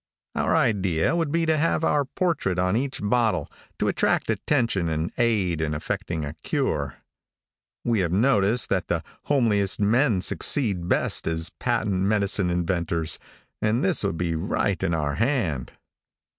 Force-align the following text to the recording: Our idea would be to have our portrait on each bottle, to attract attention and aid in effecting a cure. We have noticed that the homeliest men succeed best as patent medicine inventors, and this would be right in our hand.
Our 0.33 0.55
idea 0.55 1.15
would 1.15 1.31
be 1.31 1.45
to 1.45 1.55
have 1.57 1.83
our 1.83 2.05
portrait 2.05 2.57
on 2.57 2.75
each 2.75 3.01
bottle, 3.03 3.47
to 3.77 3.87
attract 3.87 4.31
attention 4.31 4.89
and 4.89 5.11
aid 5.19 5.61
in 5.61 5.75
effecting 5.75 6.25
a 6.25 6.33
cure. 6.41 6.95
We 7.85 7.99
have 7.99 8.11
noticed 8.11 8.69
that 8.69 8.87
the 8.87 9.03
homeliest 9.25 9.79
men 9.79 10.21
succeed 10.21 10.89
best 10.89 11.27
as 11.27 11.51
patent 11.51 12.01
medicine 12.01 12.49
inventors, 12.49 13.19
and 13.61 13.83
this 13.83 14.03
would 14.03 14.17
be 14.17 14.33
right 14.33 14.81
in 14.81 14.95
our 14.95 15.17
hand. 15.21 15.71